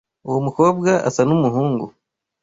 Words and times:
Uwo 0.27 0.39
mukobwa 0.45 0.91
asa 1.07 1.21
numuhungu. 1.27 1.85